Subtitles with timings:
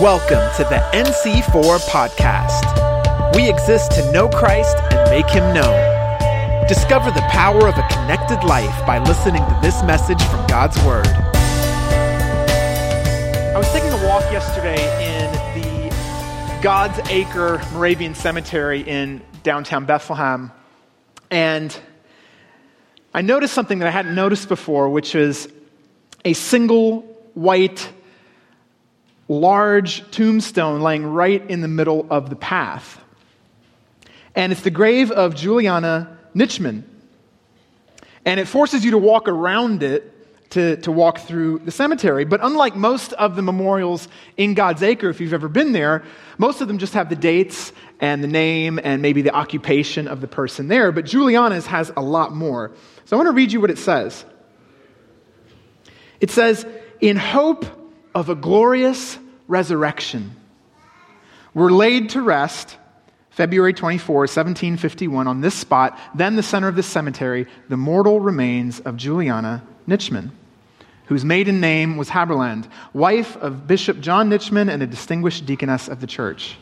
[0.00, 3.36] Welcome to the NC4 podcast.
[3.36, 6.66] We exist to know Christ and make him known.
[6.66, 11.06] Discover the power of a connected life by listening to this message from God's Word.
[13.46, 14.82] I was taking a walk yesterday
[15.16, 15.32] in
[15.62, 20.50] the God's Acre Moravian Cemetery in downtown Bethlehem,
[21.30, 21.74] and
[23.14, 25.48] I noticed something that I hadn't noticed before, which is
[26.24, 27.02] a single
[27.34, 27.88] white
[29.28, 33.00] large tombstone laying right in the middle of the path.
[34.34, 36.82] And it's the grave of Juliana Nitschmann.
[38.24, 40.10] And it forces you to walk around it
[40.50, 42.24] to, to walk through the cemetery.
[42.24, 46.04] But unlike most of the memorials in God's Acre, if you've ever been there,
[46.38, 50.20] most of them just have the dates and the name and maybe the occupation of
[50.20, 50.92] the person there.
[50.92, 52.70] But Juliana's has a lot more.
[53.04, 54.24] So I want to read you what it says.
[56.20, 56.64] It says,
[57.00, 57.64] In hope
[58.14, 59.18] of a glorious
[59.48, 60.34] resurrection.
[61.52, 62.76] Were laid to rest
[63.30, 68.78] February 24, 1751, on this spot, then the center of this cemetery, the mortal remains
[68.80, 70.30] of Juliana Nitschmann,
[71.06, 76.00] whose maiden name was Haberland, wife of Bishop John Nitschmann and a distinguished deaconess of
[76.00, 76.56] the church.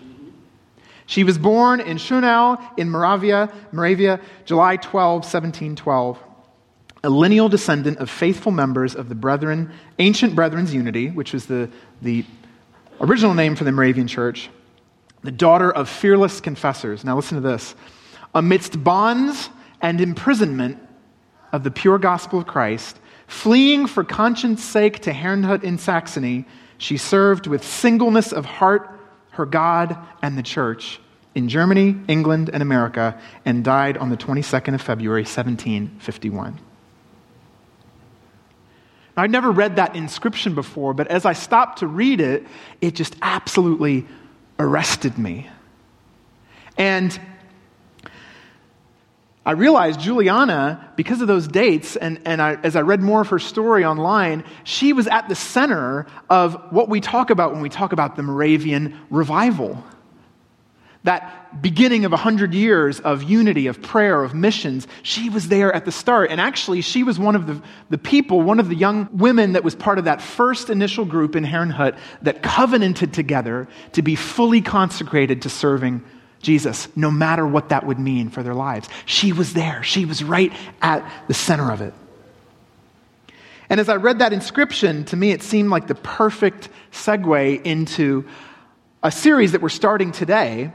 [1.05, 6.19] She was born in Schönau in Moravia, Moravia, July 12, 1712
[7.05, 11.69] a lineal descendant of faithful members of the Brethren, Ancient Brethren's Unity, which was the,
[12.00, 12.25] the
[13.00, 14.50] original name for the Moravian Church,
[15.23, 17.05] the daughter of fearless confessors.
[17.05, 17.75] Now, listen to this.
[18.34, 20.78] Amidst bonds and imprisonment
[21.53, 26.47] of the pure gospel of Christ, fleeing for conscience sake to Herrnhut in Saxony,
[26.78, 28.89] she served with singleness of heart
[29.33, 31.00] her God and the church
[31.34, 36.58] in Germany, England, and America, and died on the 22nd of February, 1751.
[39.17, 42.47] I'd never read that inscription before, but as I stopped to read it,
[42.81, 44.07] it just absolutely
[44.59, 45.49] arrested me.
[46.79, 47.19] And
[49.45, 53.29] I realized Juliana, because of those dates, and, and I, as I read more of
[53.29, 57.69] her story online, she was at the center of what we talk about when we
[57.69, 59.83] talk about the Moravian revival
[61.05, 65.85] that beginning of 100 years of unity, of prayer, of missions, she was there at
[65.85, 66.30] the start.
[66.30, 69.64] And actually, she was one of the, the people, one of the young women that
[69.64, 74.14] was part of that first initial group in Heron Herrnhut that covenanted together to be
[74.14, 76.05] fully consecrated to serving
[76.41, 78.89] Jesus, no matter what that would mean for their lives.
[79.07, 81.95] She was there, she was right at the center of it.
[83.70, 88.29] And as I read that inscription, to me it seemed like the perfect segue into
[89.02, 90.73] a series that we're starting today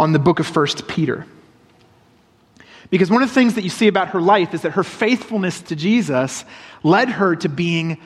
[0.00, 1.26] on the book of 1 Peter.
[2.88, 5.60] Because one of the things that you see about her life is that her faithfulness
[5.60, 6.42] to Jesus
[6.82, 8.00] led her to being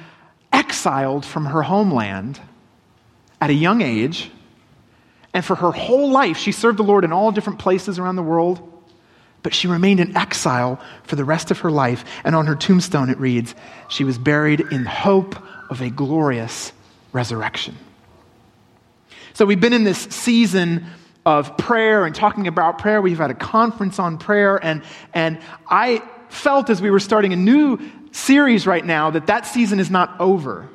[0.53, 2.41] exiled from her homeland
[3.41, 4.28] at a young age.
[5.33, 8.22] And for her whole life, she served the Lord in all different places around the
[8.22, 8.60] world,
[9.44, 12.04] but she remained in exile for the rest of her life.
[12.25, 13.54] And on her tombstone, it reads,
[13.88, 15.37] She was buried in hope
[15.71, 16.72] of a glorious
[17.12, 17.77] resurrection.
[19.33, 20.87] So we've been in this season
[21.27, 23.01] of prayer and talking about prayer.
[23.01, 27.37] We've had a conference on prayer, and, and I felt as we were starting a
[27.37, 27.79] new
[28.12, 30.69] series right now that that season is not over.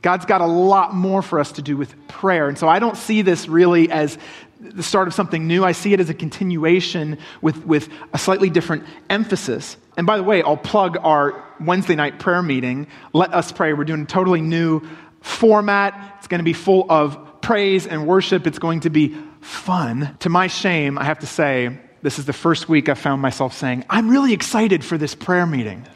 [0.00, 2.48] God's got a lot more for us to do with prayer.
[2.48, 4.16] And so I don't see this really as
[4.60, 5.64] the start of something new.
[5.64, 9.76] I see it as a continuation with, with a slightly different emphasis.
[9.96, 12.86] And by the way, I'll plug our Wednesday night prayer meeting.
[13.12, 13.72] Let us pray.
[13.72, 14.82] We're doing a totally new
[15.20, 16.16] format.
[16.18, 18.46] It's going to be full of praise and worship.
[18.46, 20.16] It's going to be fun.
[20.20, 23.52] To my shame, I have to say, this is the first week I found myself
[23.54, 25.86] saying, I'm really excited for this prayer meeting.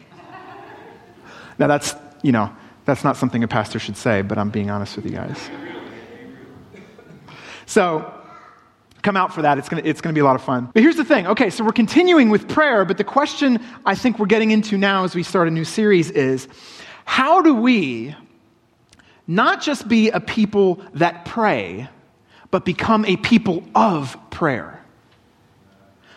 [1.59, 2.55] now, that's, you know,
[2.85, 5.39] that's not something a pastor should say, but I'm being honest with you guys.
[7.67, 8.13] So,
[9.03, 9.59] come out for that.
[9.59, 10.71] It's going to it's to be a lot of fun.
[10.73, 11.27] But here's the thing.
[11.27, 15.05] Okay, so we're continuing with prayer, but the question I think we're getting into now
[15.05, 16.49] as we start a new series is
[17.05, 18.15] how do we
[19.27, 21.89] not just be a people that pray,
[22.53, 24.79] but become a people of prayer.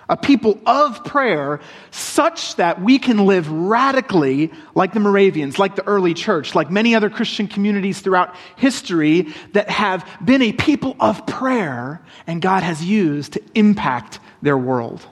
[0.07, 5.87] A people of prayer such that we can live radically like the Moravians, like the
[5.87, 11.25] early church, like many other Christian communities throughout history that have been a people of
[11.25, 15.03] prayer and God has used to impact their world.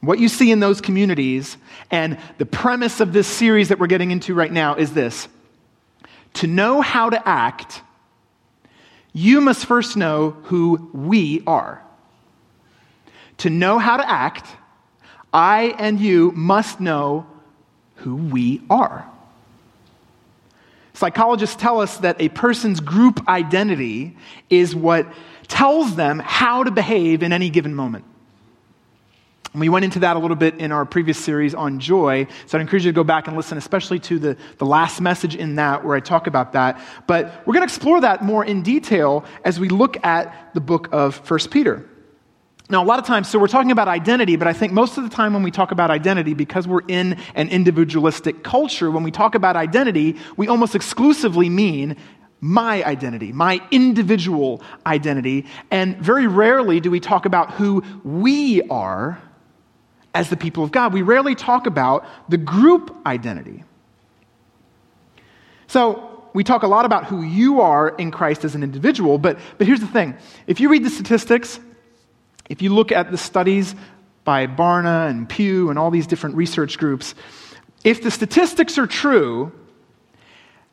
[0.00, 1.56] What you see in those communities,
[1.90, 5.28] and the premise of this series that we're getting into right now is this
[6.34, 7.82] to know how to act
[9.12, 11.82] you must first know who we are.
[13.38, 14.46] To know how to act,
[15.32, 17.26] I and you must know
[17.96, 19.08] who we are.
[20.94, 24.16] Psychologists tell us that a person's group identity
[24.50, 25.12] is what
[25.48, 28.04] tells them how to behave in any given moment.
[29.52, 32.56] And we went into that a little bit in our previous series on joy, so
[32.56, 35.56] I'd encourage you to go back and listen, especially to the, the last message in
[35.56, 36.80] that where I talk about that.
[37.06, 40.88] But we're going to explore that more in detail as we look at the book
[40.90, 41.86] of 1 Peter.
[42.70, 45.04] Now, a lot of times, so we're talking about identity, but I think most of
[45.04, 49.10] the time when we talk about identity, because we're in an individualistic culture, when we
[49.10, 51.96] talk about identity, we almost exclusively mean
[52.40, 55.44] my identity, my individual identity.
[55.70, 59.20] And very rarely do we talk about who we are
[60.14, 60.92] as the people of God.
[60.92, 63.64] We rarely talk about the group identity.
[65.66, 69.38] So, we talk a lot about who you are in Christ as an individual, but,
[69.58, 70.16] but here's the thing.
[70.46, 71.60] If you read the statistics,
[72.48, 73.74] if you look at the studies
[74.24, 77.14] by Barna and Pew and all these different research groups,
[77.84, 79.52] if the statistics are true,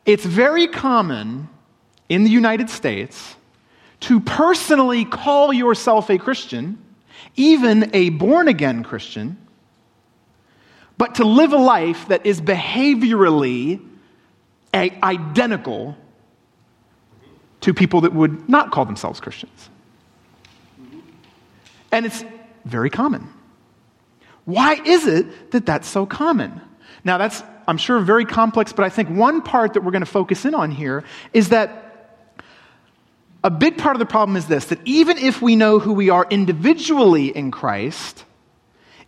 [0.06, 1.50] it's very common
[2.08, 3.36] in the United States
[4.02, 6.84] to personally call yourself a Christian,
[7.36, 9.38] even a born again Christian,
[10.98, 13.82] but to live a life that is behaviorally
[14.74, 15.98] identical
[17.62, 19.70] to people that would not call themselves Christians.
[21.92, 22.24] And it's
[22.66, 23.28] very common.
[24.46, 26.62] Why is it that that's so common?
[27.04, 30.06] Now, that's, I'm sure, very complex, but I think one part that we're going to
[30.06, 31.89] focus in on here is that
[33.44, 36.10] a big part of the problem is this that even if we know who we
[36.10, 38.26] are individually in Christ,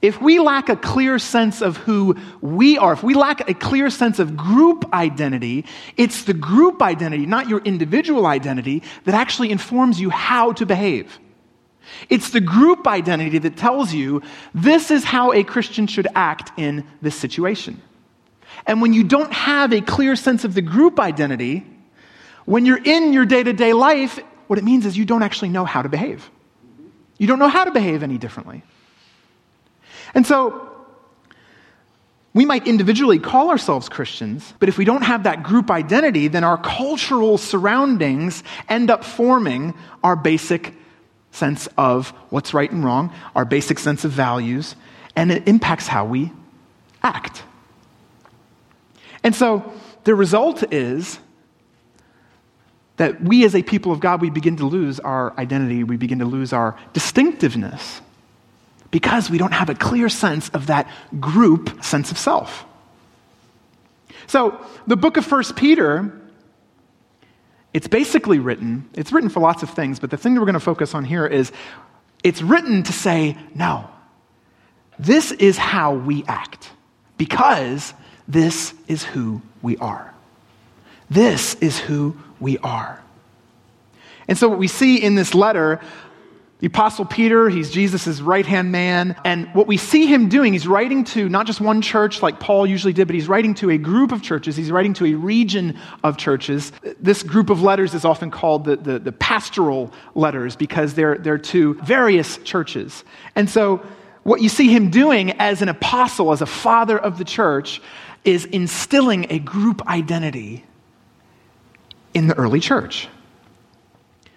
[0.01, 3.89] if we lack a clear sense of who we are, if we lack a clear
[3.89, 9.99] sense of group identity, it's the group identity, not your individual identity, that actually informs
[9.99, 11.19] you how to behave.
[12.09, 14.21] It's the group identity that tells you
[14.53, 17.81] this is how a Christian should act in this situation.
[18.65, 21.65] And when you don't have a clear sense of the group identity,
[22.45, 25.49] when you're in your day to day life, what it means is you don't actually
[25.49, 26.29] know how to behave.
[27.17, 28.63] You don't know how to behave any differently.
[30.13, 30.67] And so,
[32.33, 36.45] we might individually call ourselves Christians, but if we don't have that group identity, then
[36.45, 40.73] our cultural surroundings end up forming our basic
[41.31, 44.75] sense of what's right and wrong, our basic sense of values,
[45.15, 46.31] and it impacts how we
[47.03, 47.43] act.
[49.23, 49.71] And so
[50.05, 51.19] the result is
[53.01, 56.19] that we as a people of God, we begin to lose our identity, we begin
[56.19, 57.99] to lose our distinctiveness
[58.91, 60.87] because we don't have a clear sense of that
[61.19, 62.63] group sense of self.
[64.27, 66.15] So the book of First Peter
[67.73, 70.53] it's basically written, it's written for lots of things, but the thing that we're going
[70.53, 71.51] to focus on here is
[72.23, 73.89] it's written to say, no,
[74.99, 76.69] this is how we act
[77.17, 77.95] because
[78.27, 80.13] this is who we are.
[81.09, 83.01] This is who we are.
[84.27, 85.79] And so, what we see in this letter
[86.61, 89.15] the Apostle Peter, he's Jesus' right hand man.
[89.25, 92.67] And what we see him doing, he's writing to not just one church like Paul
[92.67, 94.55] usually did, but he's writing to a group of churches.
[94.55, 96.71] He's writing to a region of churches.
[96.99, 101.39] This group of letters is often called the, the, the pastoral letters because they're, they're
[101.39, 103.03] to various churches.
[103.35, 103.83] And so,
[104.21, 107.81] what you see him doing as an apostle, as a father of the church,
[108.23, 110.63] is instilling a group identity
[112.13, 113.07] in the early church.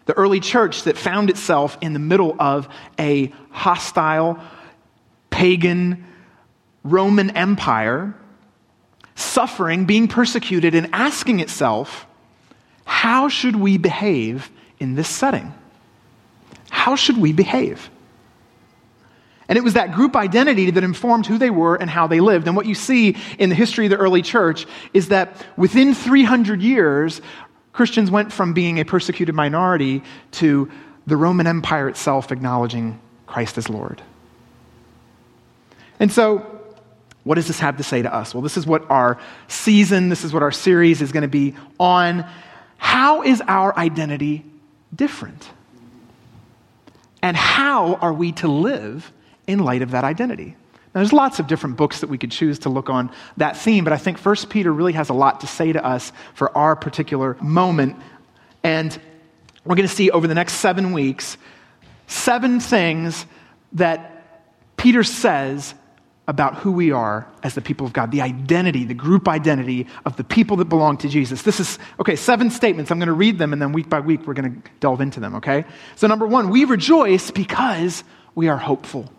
[0.06, 4.38] The early church that found itself in the middle of a hostile,
[5.30, 6.04] pagan,
[6.82, 8.14] Roman Empire,
[9.14, 12.06] suffering, being persecuted, and asking itself,
[12.84, 15.54] how should we behave in this setting?
[16.70, 17.88] How should we behave?
[19.48, 22.46] And it was that group identity that informed who they were and how they lived.
[22.46, 26.62] And what you see in the history of the early church is that within 300
[26.62, 27.20] years,
[27.74, 30.70] Christians went from being a persecuted minority to
[31.06, 34.00] the Roman Empire itself acknowledging Christ as Lord.
[35.98, 36.46] And so,
[37.24, 38.32] what does this have to say to us?
[38.32, 41.56] Well, this is what our season, this is what our series is going to be
[41.80, 42.24] on.
[42.76, 44.44] How is our identity
[44.94, 45.50] different?
[47.22, 49.12] And how are we to live
[49.46, 50.56] in light of that identity?
[50.94, 53.82] Now, there's lots of different books that we could choose to look on that theme,
[53.82, 56.76] but I think First Peter really has a lot to say to us for our
[56.76, 57.96] particular moment.
[58.62, 58.96] And
[59.64, 61.36] we're going to see over the next seven weeks
[62.06, 63.26] seven things
[63.72, 64.10] that
[64.76, 65.74] Peter says
[66.26, 70.16] about who we are as the people of God, the identity, the group identity of
[70.16, 71.42] the people that belong to Jesus.
[71.42, 72.90] This is, okay, seven statements.
[72.90, 75.20] I'm going to read them and then week by week we're going to delve into
[75.20, 75.64] them, okay?
[75.96, 79.10] So, number one, we rejoice because we are hopeful.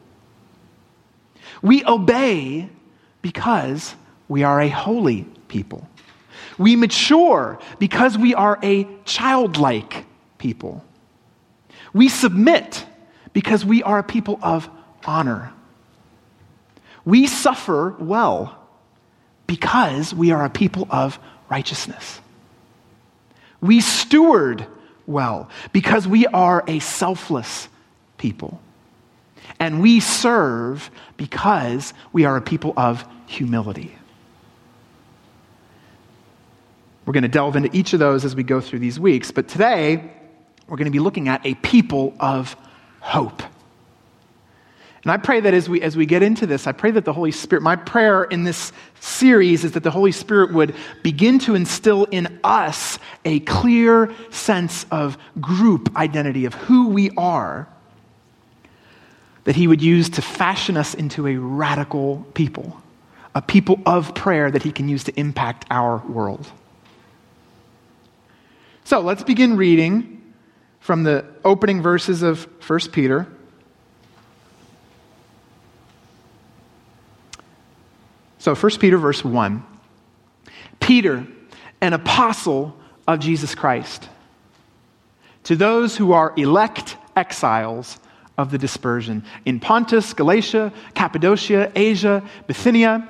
[1.62, 2.70] We obey
[3.22, 3.96] because
[4.28, 5.88] we are a holy people.
[6.58, 10.06] We mature because we are a childlike
[10.38, 10.84] people.
[11.94, 12.86] We submit
[13.34, 14.70] because we are a people of
[15.06, 15.52] honor.
[17.04, 18.58] We suffer well
[19.48, 21.20] because we are a people of
[21.50, 22.20] righteousness.
[23.62, 24.66] We steward
[25.06, 27.70] well because we are a selfless
[28.18, 28.60] people.
[29.60, 33.96] And we serve because we are a people of humility.
[37.06, 39.48] We're going to delve into each of those as we go through these weeks, but
[39.48, 40.12] today
[40.68, 42.56] we're going to be looking at a people of
[43.00, 43.44] hope.
[45.04, 47.14] And I pray that as we, as we get into this, I pray that the
[47.14, 50.74] Holy Spirit, my prayer in this series is that the Holy Spirit would
[51.04, 57.68] begin to instill in us a clear sense of group identity, of who we are,
[59.46, 62.82] that He would use to fashion us into a radical people,
[63.34, 66.52] a people of prayer that He can use to impact our world.
[68.84, 70.34] So let's begin reading
[70.80, 73.28] from the opening verses of 1 Peter.
[78.38, 79.66] So 1 Peter, verse 1.
[80.80, 81.26] Peter,
[81.82, 84.08] an apostle of Jesus Christ,
[85.46, 87.98] to those who are elect exiles
[88.38, 93.08] of the dispersion in Pontus, Galatia, Cappadocia, Asia, Bithynia.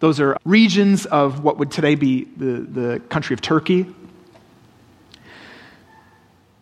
[0.00, 3.86] Those are regions of what would today be the, the country of Turkey.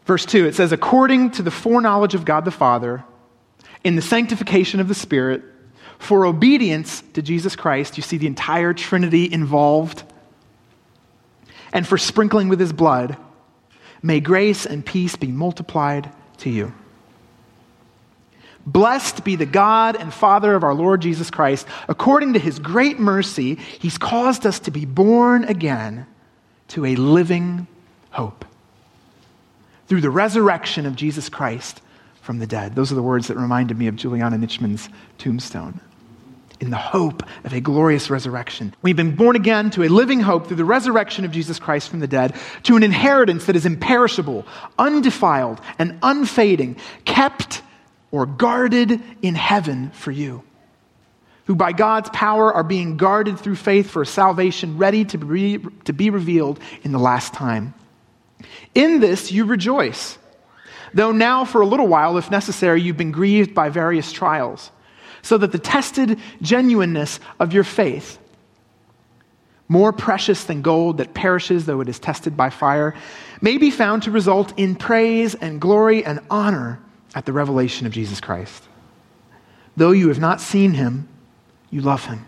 [0.07, 3.05] Verse 2, it says, according to the foreknowledge of God the Father,
[3.85, 5.43] in the sanctification of the Spirit,
[5.99, 10.03] for obedience to Jesus Christ, you see the entire Trinity involved,
[11.73, 13.17] and for sprinkling with his blood,
[14.03, 16.73] may grace and peace be multiplied to you.
[18.67, 21.67] Blessed be the God and Father of our Lord Jesus Christ.
[21.89, 26.07] According to his great mercy, he's caused us to be born again
[26.69, 27.69] to a living
[28.11, 28.45] hope
[29.87, 31.81] through the resurrection of Jesus Christ
[32.23, 32.75] from the dead.
[32.75, 35.81] Those are the words that reminded me of Juliana Nitschmann's tombstone.
[36.59, 38.75] In the hope of a glorious resurrection.
[38.81, 42.01] We've been born again to a living hope through the resurrection of Jesus Christ from
[42.01, 44.47] the dead, to an inheritance that is imperishable,
[44.79, 47.61] undefiled, and unfading, kept
[48.11, 50.43] or guarded in heaven for you,
[51.47, 55.93] who by God's power are being guarded through faith for salvation ready to be, to
[55.93, 57.75] be revealed in the last time.
[58.75, 60.19] In this you rejoice,
[60.95, 64.71] though now for a little while, if necessary, you've been grieved by various trials,
[65.23, 68.19] so that the tested genuineness of your faith,
[69.69, 72.95] more precious than gold that perishes though it is tested by fire,
[73.41, 76.81] may be found to result in praise and glory and honor
[77.17, 78.63] at the revelation of Jesus Christ.
[79.77, 81.09] Though you have not seen him,
[81.71, 82.25] you love him.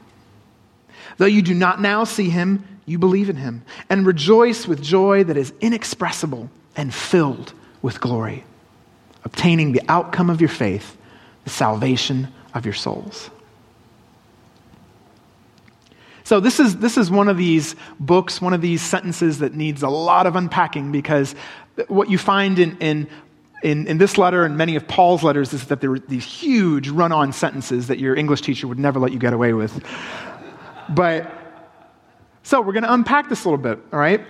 [1.19, 5.25] Though you do not now see him, you believe in him and rejoice with joy
[5.25, 7.53] that is inexpressible and filled
[7.83, 8.45] with glory,
[9.25, 10.97] obtaining the outcome of your faith,
[11.45, 13.31] the salvation of your souls.
[16.25, 19.83] So, this is, this is one of these books, one of these sentences that needs
[19.83, 21.35] a lot of unpacking because
[21.89, 23.09] what you find in, in,
[23.63, 26.89] in, in this letter and many of Paul's letters is that there are these huge
[26.89, 29.85] run on sentences that your English teacher would never let you get away with.
[30.89, 31.33] But
[32.43, 34.25] so we're going to unpack this a little bit, all right?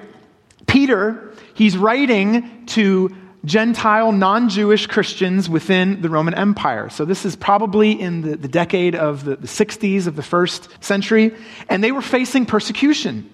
[0.66, 6.90] Peter, he's writing to Gentile, non Jewish Christians within the Roman Empire.
[6.90, 10.68] So this is probably in the, the decade of the, the 60s of the first
[10.82, 11.34] century,
[11.68, 13.30] and they were facing persecution.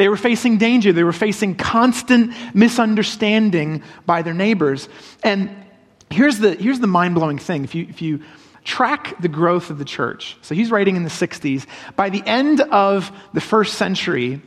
[0.00, 0.94] They were facing danger.
[0.94, 4.88] They were facing constant misunderstanding by their neighbors.
[5.22, 5.54] And
[6.08, 7.64] here's the, here's the mind blowing thing.
[7.64, 8.22] If you, if you
[8.64, 10.38] track the growth of the church.
[10.40, 11.66] So he's writing in the 60s.
[11.96, 14.40] By the end of the first century,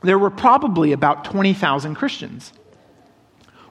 [0.00, 2.54] there were probably about 20,000 Christians,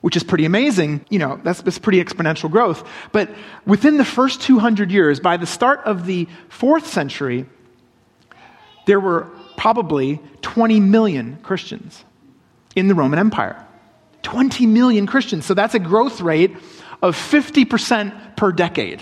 [0.02, 1.08] which is pretty amazing.
[1.10, 2.88] You know, that's, that's pretty exponential growth.
[3.12, 3.32] But
[3.66, 7.48] within the first 200 years, by the start of the fourth century,
[8.86, 9.28] there were
[9.58, 12.04] probably 20 million Christians
[12.76, 13.66] in the Roman Empire.
[14.24, 15.46] 20 million Christians.
[15.46, 16.56] So that's a growth rate
[17.02, 19.02] of 50% per decade.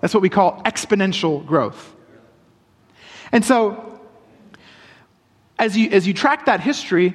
[0.00, 1.94] That's what we call exponential growth.
[3.32, 4.00] And so,
[5.58, 7.14] as you, as you track that history,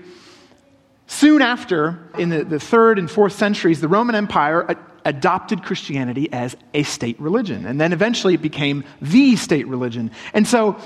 [1.07, 6.55] soon after, in the, the third and fourth centuries, the Roman Empire adopted Christianity as
[6.73, 7.65] a state religion.
[7.65, 10.11] And then eventually it became the state religion.
[10.33, 10.79] And so,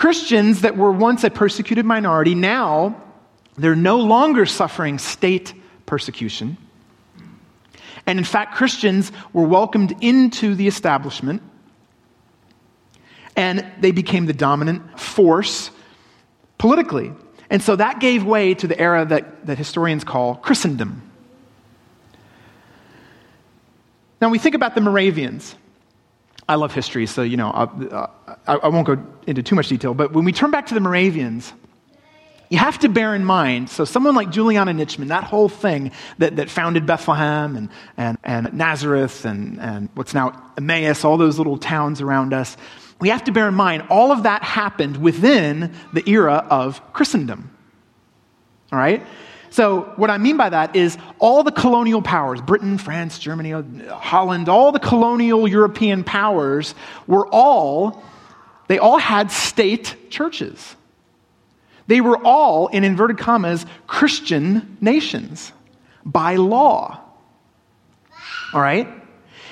[0.00, 3.02] Christians that were once a persecuted minority, now
[3.58, 5.52] they're no longer suffering state
[5.84, 6.56] persecution.
[8.06, 11.42] And in fact, Christians were welcomed into the establishment.
[13.36, 15.70] and they became the dominant force
[16.56, 17.12] politically.
[17.50, 21.02] And so that gave way to the era that, that historians call Christendom.
[24.20, 25.54] Now, we think about the Moravians.
[26.50, 28.08] I love history, so, you know, uh,
[28.48, 30.80] I, I won't go into too much detail, but when we turn back to the
[30.80, 31.52] Moravians,
[32.48, 36.34] you have to bear in mind, so someone like Juliana Nitschmann, that whole thing that,
[36.34, 41.56] that founded Bethlehem and, and, and Nazareth and, and what's now Emmaus, all those little
[41.56, 42.56] towns around us,
[42.98, 47.56] we have to bear in mind all of that happened within the era of Christendom.
[48.72, 49.06] All right?
[49.50, 53.50] So, what I mean by that is all the colonial powers, Britain, France, Germany,
[53.88, 56.76] Holland, all the colonial European powers
[57.08, 58.00] were all,
[58.68, 60.76] they all had state churches.
[61.88, 65.50] They were all, in inverted commas, Christian nations
[66.04, 67.00] by law.
[68.54, 68.88] All right?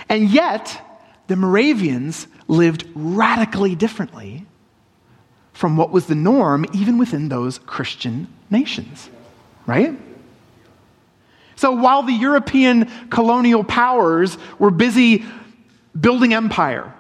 [0.09, 0.81] And yet,
[1.27, 4.47] the Moravians lived radically differently
[5.53, 9.11] from what was the norm, even within those Christian nations
[9.69, 9.95] right?
[11.57, 15.25] So while the European colonial powers were busy
[15.99, 16.95] building empire,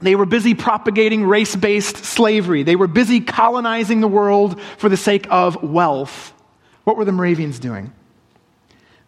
[0.00, 4.96] they were busy propagating race based slavery, they were busy colonizing the world for the
[4.96, 6.32] sake of wealth.
[6.84, 7.92] What were the Moravians doing?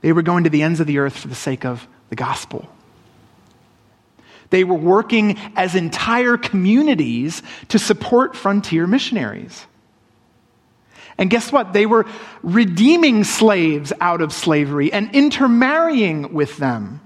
[0.02, 2.68] They were going to the ends of the earth for the sake of the gospel.
[4.50, 9.66] They were working as entire communities to support frontier missionaries.
[11.18, 11.72] And guess what?
[11.72, 12.06] They were
[12.42, 17.00] redeeming slaves out of slavery and intermarrying with them.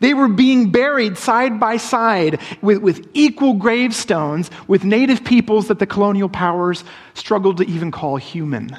[0.00, 5.78] They were being buried side by side with, with equal gravestones with native peoples that
[5.78, 8.76] the colonial powers struggled to even call human.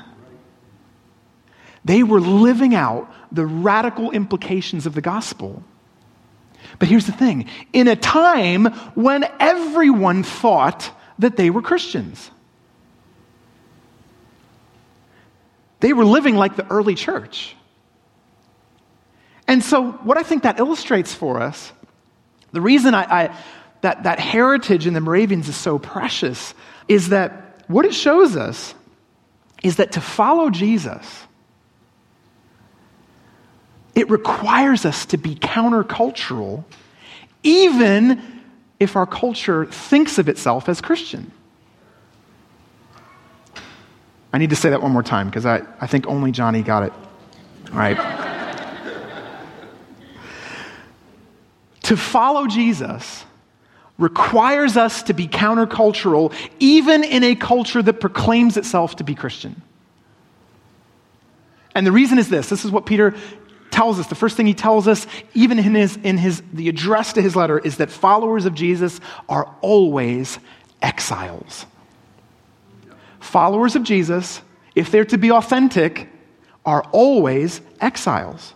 [1.83, 5.63] They were living out the radical implications of the gospel.
[6.79, 8.65] But here's the thing in a time
[8.95, 12.31] when everyone thought that they were Christians.
[15.81, 17.55] They were living like the early church.
[19.47, 21.73] And so, what I think that illustrates for us,
[22.53, 23.37] the reason I, I,
[23.81, 26.53] that, that heritage in the Moravians is so precious
[26.87, 28.73] is that what it shows us
[29.63, 31.25] is that to follow Jesus,
[33.95, 36.63] it requires us to be countercultural,
[37.43, 38.21] even
[38.79, 41.31] if our culture thinks of itself as Christian.
[44.33, 46.83] I need to say that one more time because I, I think only Johnny got
[46.83, 46.93] it.
[47.71, 47.97] All right.
[51.83, 53.25] to follow Jesus
[53.97, 59.61] requires us to be countercultural, even in a culture that proclaims itself to be Christian.
[61.75, 63.15] And the reason is this this is what Peter
[63.69, 64.07] tells us.
[64.07, 67.35] The first thing he tells us, even in his, in his the address to his
[67.35, 70.39] letter, is that followers of Jesus are always
[70.81, 71.65] exiles.
[73.21, 74.41] Followers of Jesus,
[74.75, 76.09] if they're to be authentic,
[76.65, 78.53] are always exiles.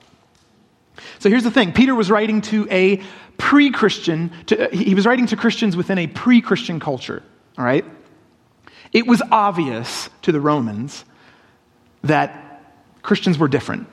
[1.20, 3.02] So here's the thing Peter was writing to a
[3.38, 4.32] pre Christian,
[4.72, 7.22] he was writing to Christians within a pre Christian culture,
[7.58, 7.86] all right?
[8.92, 11.06] It was obvious to the Romans
[12.04, 12.64] that
[13.02, 13.88] Christians were different.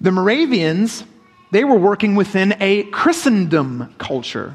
[0.00, 1.04] The Moravians,
[1.50, 4.54] they were working within a Christendom culture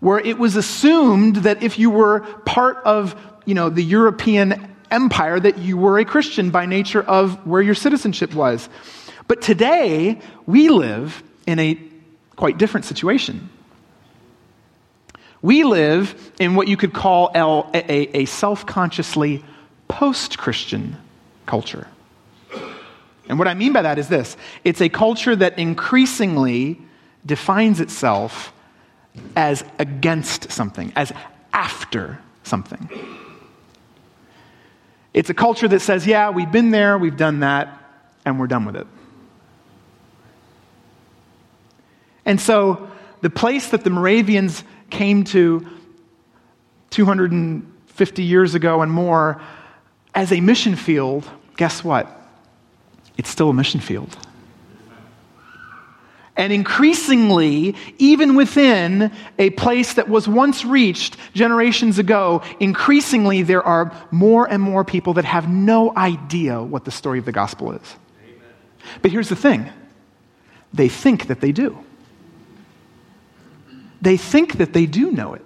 [0.00, 5.40] where it was assumed that if you were part of you know, the European empire,
[5.40, 8.68] that you were a Christian by nature of where your citizenship was.
[9.26, 11.78] But today, we live in a
[12.36, 13.48] quite different situation.
[15.40, 19.44] We live in what you could call a, self consciously
[19.88, 20.96] post Christian
[21.46, 21.86] culture.
[23.28, 26.80] And what I mean by that is this it's a culture that increasingly
[27.24, 28.52] defines itself
[29.36, 31.12] as against something, as
[31.52, 32.88] after something.
[35.14, 37.82] It's a culture that says, yeah, we've been there, we've done that,
[38.24, 38.86] and we're done with it.
[42.24, 42.90] And so,
[43.20, 45.66] the place that the Moravians came to
[46.90, 49.40] 250 years ago and more
[50.14, 52.14] as a mission field, guess what?
[53.16, 54.16] It's still a mission field.
[56.38, 63.92] And increasingly, even within a place that was once reached generations ago, increasingly there are
[64.12, 67.96] more and more people that have no idea what the story of the gospel is.
[68.24, 68.46] Amen.
[69.02, 69.68] But here's the thing
[70.72, 71.76] they think that they do.
[74.00, 75.44] They think that they do know it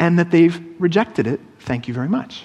[0.00, 1.40] and that they've rejected it.
[1.60, 2.42] Thank you very much.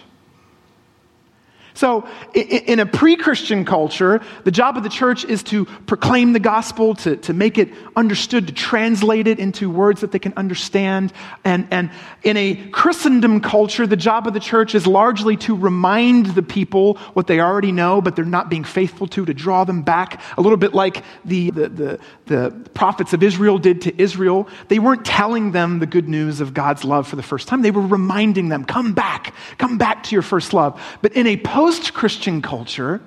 [1.80, 6.40] So, in a pre Christian culture, the job of the church is to proclaim the
[6.42, 11.14] gospel, to, to make it understood, to translate it into words that they can understand.
[11.46, 11.90] And, and
[12.22, 16.96] in a Christendom culture, the job of the church is largely to remind the people
[17.14, 20.22] what they already know, but they're not being faithful to, to draw them back.
[20.38, 24.50] A little bit like the, the, the, the prophets of Israel did to Israel.
[24.68, 27.72] They weren't telling them the good news of God's love for the first time, they
[27.72, 30.82] were reminding them, come back, come back to your first love.
[31.02, 33.02] But in a post Christian culture,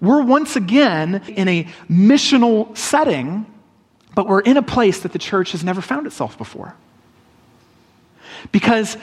[0.00, 3.46] we're once again in a missional setting,
[4.14, 6.74] but we're in a place that the church has never found itself before.
[8.52, 8.96] Because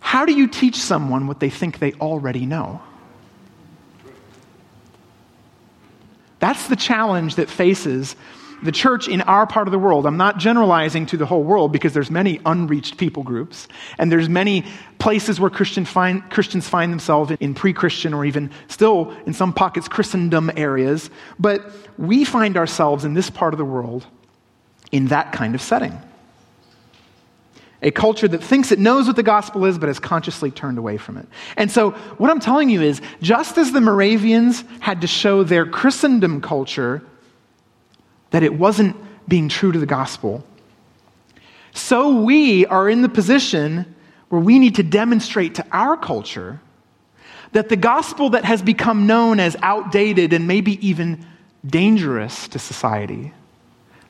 [0.00, 2.82] how do you teach someone what they think they already know?
[6.40, 8.16] That's the challenge that faces
[8.62, 11.72] the church in our part of the world, I'm not generalizing to the whole world
[11.72, 13.68] because there's many unreached people groups,
[13.98, 14.64] and there's many
[14.98, 19.88] places where Christian find, Christians find themselves in pre-Christian or even still in some pockets
[19.88, 24.06] Christendom areas, but we find ourselves in this part of the world
[24.92, 25.98] in that kind of setting.
[27.82, 30.98] A culture that thinks it knows what the gospel is, but has consciously turned away
[30.98, 31.26] from it.
[31.56, 35.64] And so, what I'm telling you is just as the Moravians had to show their
[35.64, 37.02] Christendom culture
[38.30, 38.96] that it wasn't
[39.28, 40.44] being true to the gospel.
[41.72, 43.94] So we are in the position
[44.28, 46.60] where we need to demonstrate to our culture
[47.52, 51.26] that the gospel that has become known as outdated and maybe even
[51.66, 53.32] dangerous to society,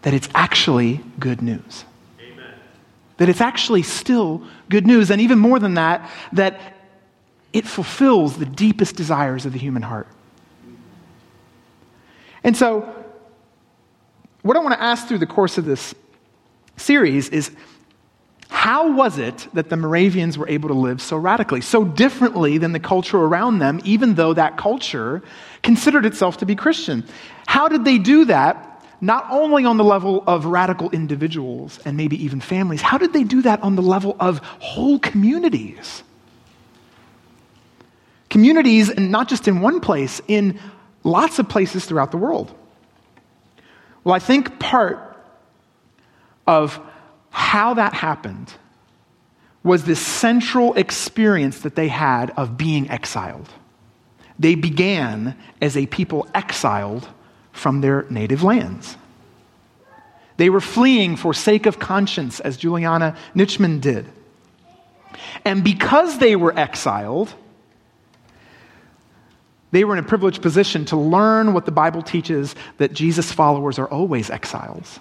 [0.02, 1.84] that it's actually good news.
[2.20, 2.54] Amen.
[3.16, 5.10] That it's actually still good news.
[5.10, 6.60] And even more than that, that
[7.52, 10.08] it fulfills the deepest desires of the human heart.
[12.44, 12.99] And so,
[14.42, 15.94] what I want to ask through the course of this
[16.76, 17.50] series is
[18.48, 22.72] how was it that the Moravians were able to live so radically, so differently than
[22.72, 25.22] the culture around them, even though that culture
[25.62, 27.04] considered itself to be Christian?
[27.46, 28.66] How did they do that?
[29.00, 33.24] Not only on the level of radical individuals and maybe even families, how did they
[33.24, 36.02] do that on the level of whole communities?
[38.28, 40.60] Communities, and not just in one place, in
[41.02, 42.54] lots of places throughout the world.
[44.04, 45.16] Well, I think part
[46.46, 46.80] of
[47.30, 48.52] how that happened
[49.62, 53.48] was this central experience that they had of being exiled.
[54.38, 57.06] They began as a people exiled
[57.52, 58.96] from their native lands.
[60.38, 64.06] They were fleeing for sake of conscience, as Juliana Nitschmann did.
[65.44, 67.34] And because they were exiled,
[69.70, 73.78] they were in a privileged position to learn what the Bible teaches that Jesus' followers
[73.78, 75.00] are always exiles.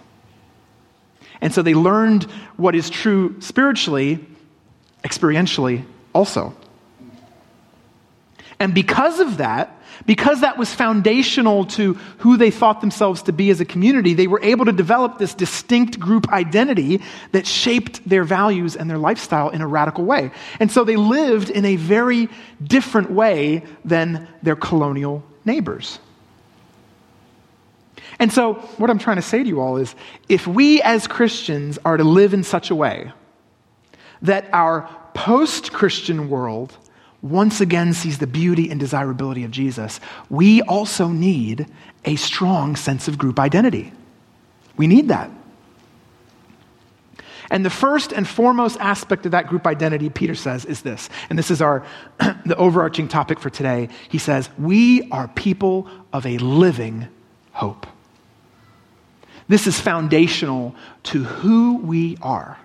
[1.41, 2.23] And so they learned
[2.57, 4.25] what is true spiritually,
[5.03, 6.55] experientially also.
[8.59, 13.49] And because of that, because that was foundational to who they thought themselves to be
[13.49, 18.23] as a community, they were able to develop this distinct group identity that shaped their
[18.23, 20.31] values and their lifestyle in a radical way.
[20.59, 22.29] And so they lived in a very
[22.61, 25.99] different way than their colonial neighbors.
[28.19, 29.95] And so, what I'm trying to say to you all is
[30.27, 33.13] if we as Christians are to live in such a way
[34.21, 36.75] that our post Christian world
[37.21, 41.67] once again sees the beauty and desirability of Jesus, we also need
[42.05, 43.91] a strong sense of group identity.
[44.77, 45.29] We need that.
[47.51, 51.09] And the first and foremost aspect of that group identity, Peter says, is this.
[51.29, 51.83] And this is our
[52.45, 53.89] the overarching topic for today.
[54.09, 57.07] He says, "We are people of a living
[57.53, 57.87] hope."
[59.47, 62.59] This is foundational to who we are.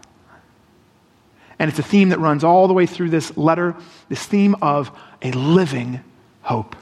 [1.58, 3.76] And it's a theme that runs all the way through this letter
[4.08, 4.90] this theme of
[5.22, 6.00] a living
[6.42, 6.76] hope.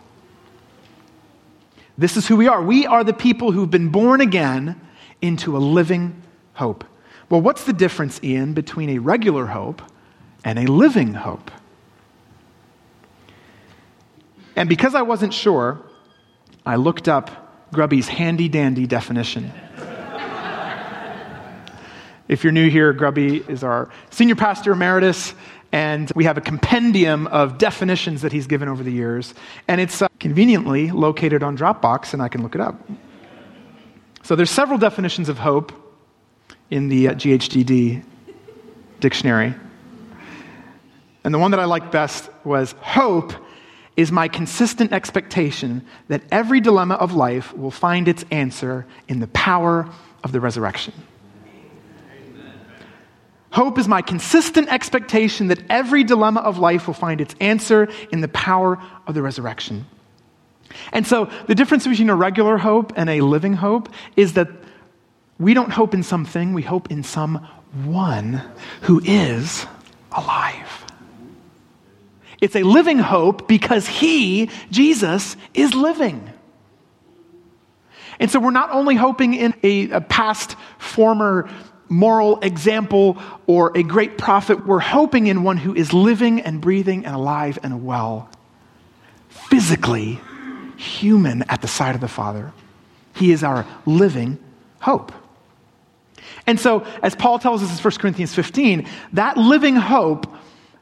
[1.99, 2.63] This is who we are.
[2.63, 4.81] We are the people who've been born again
[5.21, 6.21] into a living
[6.55, 6.85] hope.
[7.29, 9.83] Well, what's the difference, Ian, between a regular hope
[10.45, 11.51] and a living hope?
[14.57, 15.81] And because I wasn't sure,
[16.67, 19.51] I looked up Grubby's handy dandy definition.
[22.33, 25.35] If you're new here, Grubby is our senior pastor emeritus,
[25.71, 29.35] and we have a compendium of definitions that he's given over the years.
[29.69, 32.89] And it's uh, conveniently located on Dropbox, and I can look it up.
[34.23, 35.73] So there's several definitions of hope
[36.71, 38.03] in the uh, GHDD
[39.01, 39.53] dictionary.
[41.25, 43.35] And the one that I liked best was hope
[43.95, 49.27] is my consistent expectation that every dilemma of life will find its answer in the
[49.27, 49.87] power
[50.25, 50.95] of the resurrection.
[53.53, 58.21] Hope is my consistent expectation that every dilemma of life will find its answer in
[58.21, 59.87] the power of the resurrection.
[60.93, 64.49] And so, the difference between a regular hope and a living hope is that
[65.39, 68.43] we don't hope in something, we hope in someone
[68.83, 69.67] who is
[70.13, 70.87] alive.
[72.41, 76.29] It's a living hope because he, Jesus, is living.
[78.19, 81.51] And so we're not only hoping in a, a, past, former
[81.93, 87.05] moral example or a great prophet, we're hoping in one who is living and breathing
[87.05, 88.29] and alive and well,
[89.29, 90.21] physically
[90.77, 92.53] human at the side of the Father.
[93.15, 94.39] He is our living
[94.81, 95.13] hope.
[96.47, 100.27] And so, as Paul tells us in 1 Corinthians 15, that living hope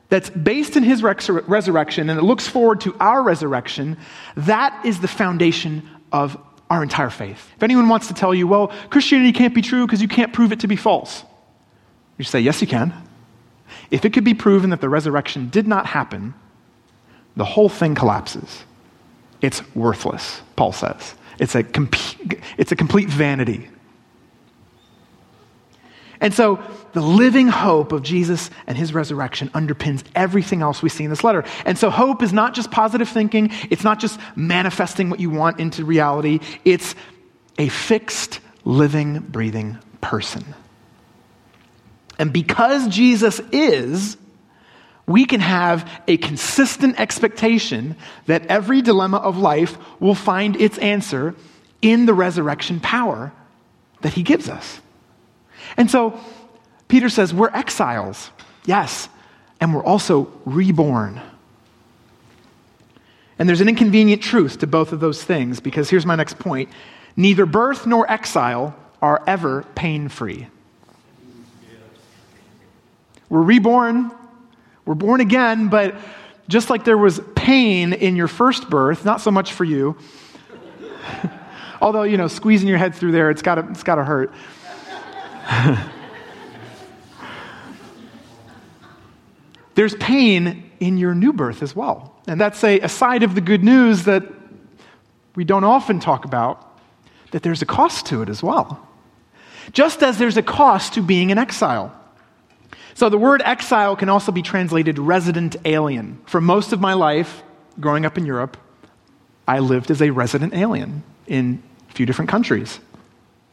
[0.08, 3.96] that's based in his resurrection and it looks forward to our resurrection,
[4.36, 6.38] that is the foundation of
[6.70, 7.50] our entire faith.
[7.56, 10.52] If anyone wants to tell you, well, Christianity can't be true because you can't prove
[10.52, 11.24] it to be false,
[12.16, 12.94] you say, yes, you can.
[13.90, 16.34] If it could be proven that the resurrection did not happen,
[17.36, 18.64] the whole thing collapses.
[19.40, 21.14] It's worthless, Paul says.
[21.38, 21.64] It's a,
[22.58, 23.68] it's a complete vanity.
[26.20, 31.04] And so the living hope of Jesus and his resurrection underpins everything else we see
[31.04, 31.44] in this letter.
[31.64, 35.60] And so hope is not just positive thinking, it's not just manifesting what you want
[35.60, 36.94] into reality, it's
[37.58, 40.44] a fixed, living, breathing person.
[42.18, 44.18] And because Jesus is,
[45.06, 51.34] we can have a consistent expectation that every dilemma of life will find its answer
[51.80, 53.32] in the resurrection power
[54.02, 54.80] that he gives us.
[55.76, 56.18] And so
[56.88, 58.30] Peter says, We're exiles,
[58.64, 59.08] yes,
[59.60, 61.20] and we're also reborn.
[63.38, 66.68] And there's an inconvenient truth to both of those things because here's my next point
[67.16, 70.46] neither birth nor exile are ever pain free.
[73.30, 74.10] We're reborn,
[74.84, 75.94] we're born again, but
[76.48, 79.96] just like there was pain in your first birth, not so much for you.
[81.80, 84.34] Although, you know, squeezing your head through there, it's got it's to hurt.
[89.74, 92.14] There's pain in your new birth as well.
[92.26, 94.24] And that's a, a side of the good news that
[95.34, 96.78] we don't often talk about,
[97.30, 98.86] that there's a cost to it as well.
[99.72, 101.94] Just as there's a cost to being an exile.
[102.94, 106.20] So the word exile can also be translated resident alien.
[106.26, 107.42] For most of my life,
[107.78, 108.56] growing up in Europe,
[109.46, 112.80] I lived as a resident alien in a few different countries.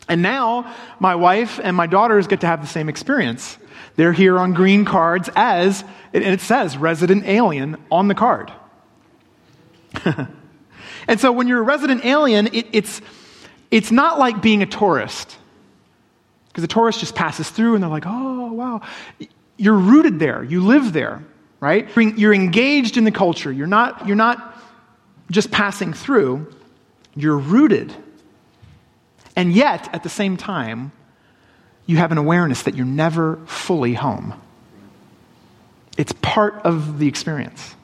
[0.10, 3.58] And now my wife and my daughters get to have the same experience.
[3.96, 8.52] They're here on green cards as, and it says resident alien on the card.
[11.08, 13.02] and so when you're a resident alien, it, it's,
[13.72, 15.38] it's not like being a tourist.
[16.50, 18.82] Because a tourist just passes through and they're like, oh, wow.
[19.58, 21.24] You're rooted there, you live there,
[21.60, 21.90] right?
[21.98, 23.52] You're engaged in the culture.
[23.52, 24.58] You're not, you're not
[25.32, 26.54] just passing through,
[27.16, 27.94] you're rooted
[29.38, 30.92] and yet, at the same time,
[31.86, 34.34] you have an awareness that you're never fully home.
[35.96, 37.76] It's part of the experience.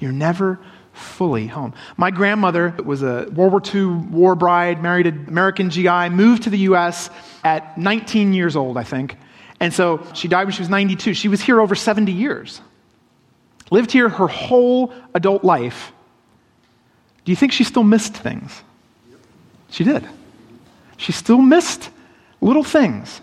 [0.00, 0.58] You're never
[0.92, 1.74] fully home.
[1.96, 6.50] My grandmother was a World War II war bride, married an American GI, moved to
[6.50, 7.08] the U.S.
[7.44, 9.16] at 19 years old, I think.
[9.60, 11.14] And so she died when she was 92.
[11.14, 12.60] She was here over 70 years,
[13.70, 15.92] lived here her whole adult life.
[17.24, 18.60] Do you think she still missed things?
[19.70, 20.04] She did.
[20.96, 21.90] She still missed
[22.40, 23.20] little things,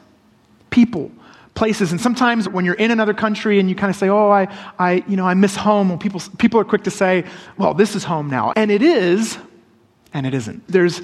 [0.70, 1.12] people,
[1.56, 1.92] places.
[1.92, 4.48] And sometimes when you're in another country and you kind of say, oh, I,
[4.80, 7.26] I, you know, I miss home, well, people, people are quick to say,
[7.58, 8.54] well, this is home now.
[8.56, 9.38] And it is,
[10.14, 10.68] and it isn't.
[10.68, 11.02] There's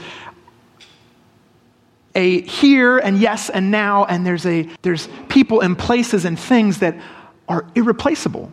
[2.16, 6.80] a here and yes and now, and there's, a, there's people and places and things
[6.80, 7.00] that
[7.48, 8.52] are irreplaceable.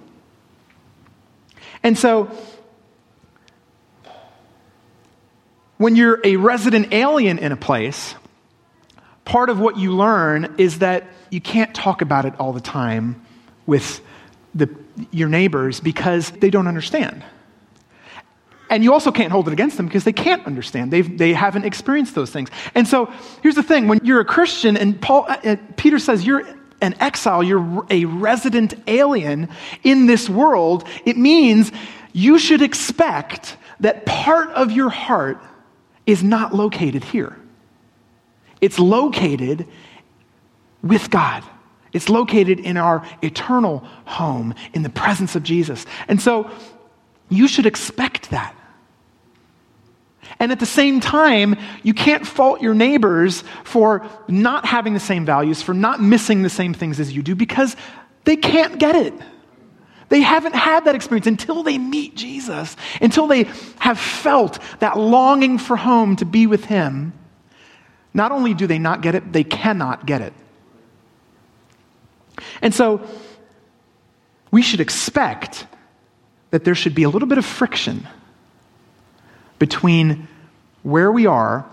[1.83, 2.31] And so
[5.78, 8.14] when you're a resident alien in a place,
[9.24, 13.22] part of what you learn is that you can't talk about it all the time
[13.66, 14.00] with
[14.54, 14.74] the,
[15.10, 17.22] your neighbors because they don't understand.
[18.68, 20.92] And you also can't hold it against them because they can't understand.
[20.92, 22.50] They've, they haven't experienced those things.
[22.74, 23.12] And so
[23.42, 26.42] here's the thing when you're a Christian, and Paul, uh, uh Peter says you're
[26.80, 29.48] an exile, you're a resident alien
[29.82, 31.70] in this world, it means
[32.12, 35.40] you should expect that part of your heart
[36.06, 37.36] is not located here.
[38.60, 39.66] It's located
[40.82, 41.42] with God.
[41.92, 45.84] It's located in our eternal home in the presence of Jesus.
[46.08, 46.50] And so
[47.28, 48.54] you should expect that.
[50.38, 55.24] And at the same time, you can't fault your neighbors for not having the same
[55.24, 57.76] values, for not missing the same things as you do, because
[58.24, 59.14] they can't get it.
[60.08, 63.44] They haven't had that experience until they meet Jesus, until they
[63.78, 67.12] have felt that longing for home to be with Him.
[68.14, 70.32] Not only do they not get it, they cannot get it.
[72.62, 73.06] And so,
[74.50, 75.66] we should expect
[76.50, 78.06] that there should be a little bit of friction
[79.58, 80.28] between
[80.82, 81.66] where we are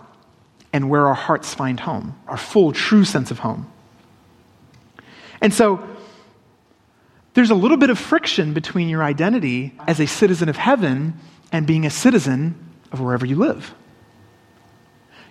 [0.73, 3.71] and where our hearts find home, our full, true sense of home.
[5.39, 5.87] And so,
[7.33, 11.15] there's a little bit of friction between your identity as a citizen of heaven
[11.51, 12.55] and being a citizen
[12.91, 13.73] of wherever you live.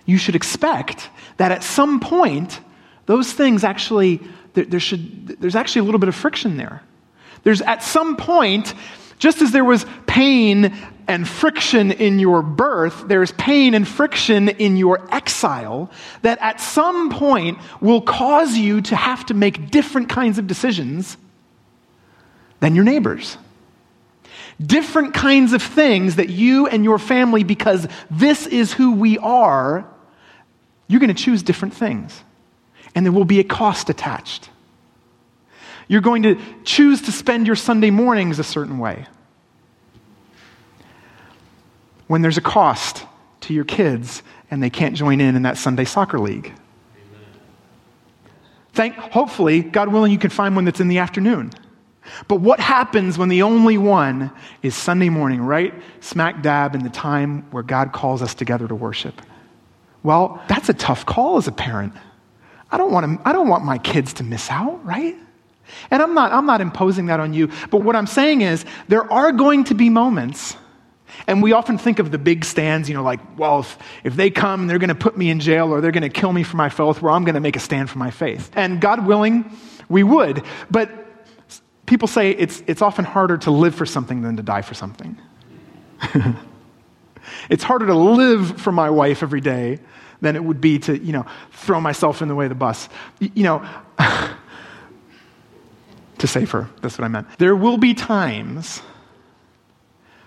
[0.05, 2.59] You should expect that at some point,
[3.05, 4.21] those things actually,
[4.53, 6.81] there, there should, there's actually a little bit of friction there.
[7.43, 8.73] There's at some point,
[9.17, 10.75] just as there was pain
[11.07, 15.89] and friction in your birth, there's pain and friction in your exile
[16.21, 21.17] that at some point will cause you to have to make different kinds of decisions
[22.63, 23.37] than your neighbors.
[24.65, 29.85] Different kinds of things that you and your family, because this is who we are,
[30.87, 32.23] you're going to choose different things.
[32.95, 34.49] And there will be a cost attached.
[35.89, 39.07] You're going to choose to spend your Sunday mornings a certain way.
[42.07, 43.05] When there's a cost
[43.41, 46.53] to your kids and they can't join in in that Sunday soccer league.
[48.71, 51.51] Thank, hopefully, God willing, you can find one that's in the afternoon.
[52.27, 56.89] But what happens when the only one is Sunday morning, right smack dab in the
[56.89, 59.21] time where God calls us together to worship?
[60.03, 61.93] Well, that's a tough call as a parent.
[62.71, 65.15] I don't want, to, I don't want my kids to miss out, right?
[65.91, 69.11] And I'm not, I'm not imposing that on you, but what I'm saying is there
[69.11, 70.57] are going to be moments,
[71.27, 74.29] and we often think of the big stands, you know, like, well, if, if they
[74.29, 76.57] come, they're going to put me in jail or they're going to kill me for
[76.57, 78.51] my faith, where I'm going to make a stand for my faith.
[78.55, 79.55] And God willing,
[79.87, 80.43] we would.
[80.69, 80.91] But
[81.85, 85.17] people say it's, it's often harder to live for something than to die for something.
[87.49, 89.79] it's harder to live for my wife every day
[90.21, 92.87] than it would be to, you know, throw myself in the way of the bus.
[93.19, 93.69] You know,
[96.17, 97.27] to save her, that's what I meant.
[97.37, 98.81] There will be times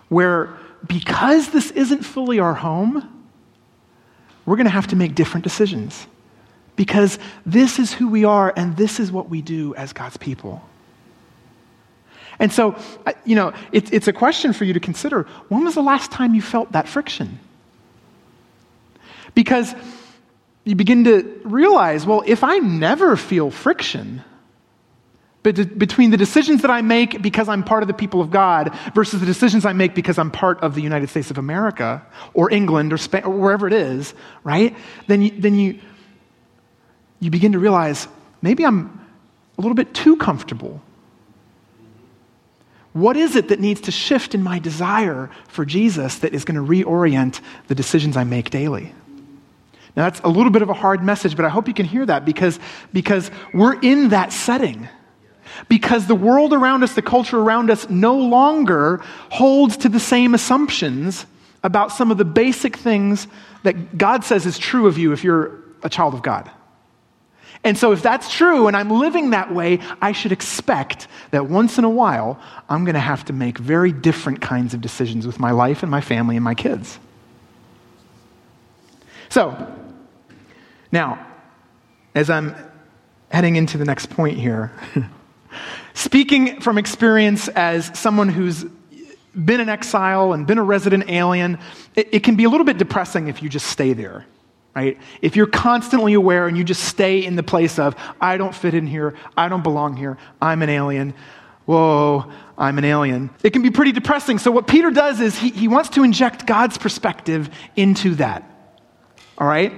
[0.08, 3.12] where, because this isn't fully our home,
[4.44, 6.06] we're going to have to make different decisions.
[6.76, 10.62] Because this is who we are and this is what we do as God's people.
[12.38, 12.76] And so,
[13.24, 15.22] you know, it, it's a question for you to consider.
[15.48, 17.40] When was the last time you felt that friction?
[19.34, 19.74] Because
[20.64, 24.22] you begin to realize, well, if I never feel friction
[25.52, 29.20] between the decisions that I make because I'm part of the people of God versus
[29.20, 32.92] the decisions I make because I'm part of the United States of America or England
[32.92, 34.76] or Spain or wherever it is, right?
[35.06, 35.78] Then you, then you,
[37.20, 38.08] you begin to realize
[38.42, 39.06] maybe I'm
[39.56, 40.82] a little bit too comfortable
[42.96, 46.54] what is it that needs to shift in my desire for Jesus that is going
[46.54, 48.94] to reorient the decisions I make daily?
[49.94, 52.06] Now, that's a little bit of a hard message, but I hope you can hear
[52.06, 52.58] that because,
[52.94, 54.88] because we're in that setting.
[55.68, 60.34] Because the world around us, the culture around us, no longer holds to the same
[60.34, 61.26] assumptions
[61.62, 63.26] about some of the basic things
[63.62, 66.50] that God says is true of you if you're a child of God.
[67.64, 71.78] And so, if that's true and I'm living that way, I should expect that once
[71.78, 75.38] in a while, I'm going to have to make very different kinds of decisions with
[75.38, 76.98] my life and my family and my kids.
[79.28, 79.74] So,
[80.92, 81.26] now,
[82.14, 82.54] as I'm
[83.30, 84.72] heading into the next point here,
[85.94, 88.64] speaking from experience as someone who's
[89.34, 91.58] been in exile and been a resident alien,
[91.94, 94.24] it, it can be a little bit depressing if you just stay there
[94.76, 94.98] right?
[95.22, 98.74] If you're constantly aware and you just stay in the place of, I don't fit
[98.74, 101.14] in here, I don't belong here, I'm an alien,
[101.64, 104.38] whoa, I'm an alien, it can be pretty depressing.
[104.38, 108.44] So, what Peter does is he, he wants to inject God's perspective into that,
[109.38, 109.72] all right?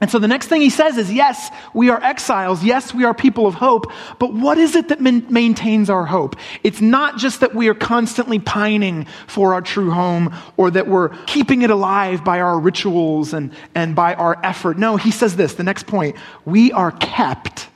[0.00, 2.62] And so the next thing he says is yes, we are exiles.
[2.62, 3.90] Yes, we are people of hope.
[4.20, 6.36] But what is it that man- maintains our hope?
[6.62, 11.08] It's not just that we are constantly pining for our true home or that we're
[11.26, 14.78] keeping it alive by our rituals and, and by our effort.
[14.78, 17.68] No, he says this the next point we are kept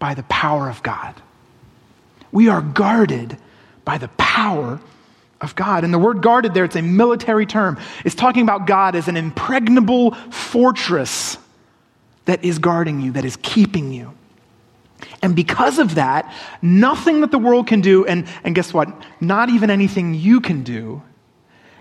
[0.00, 1.14] by the power of God.
[2.32, 3.36] We are guarded
[3.84, 4.80] by the power
[5.40, 5.84] of God.
[5.84, 7.78] And the word guarded there, it's a military term.
[8.04, 11.38] It's talking about God as an impregnable fortress
[12.28, 14.12] that is guarding you, that is keeping you.
[15.22, 18.86] And because of that, nothing that the world can do, and, and guess what?
[19.18, 21.02] Not even anything you can do,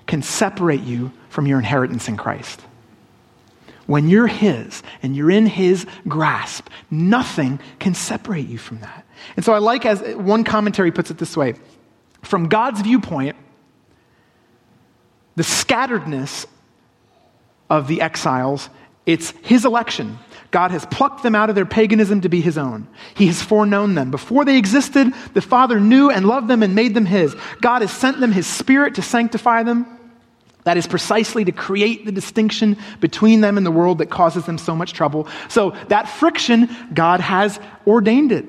[0.05, 2.61] can separate you from your inheritance in Christ.
[3.87, 9.05] When you're His and you're in His grasp, nothing can separate you from that.
[9.35, 11.55] And so I like, as one commentary puts it this way
[12.21, 13.35] from God's viewpoint,
[15.35, 16.45] the scatteredness
[17.69, 18.69] of the exiles,
[19.05, 20.17] it's His election.
[20.51, 22.87] God has plucked them out of their paganism to be his own.
[23.15, 24.11] He has foreknown them.
[24.11, 27.35] Before they existed, the Father knew and loved them and made them his.
[27.61, 29.85] God has sent them his Spirit to sanctify them.
[30.63, 34.57] That is precisely to create the distinction between them and the world that causes them
[34.57, 35.27] so much trouble.
[35.49, 38.45] So, that friction, God has ordained it.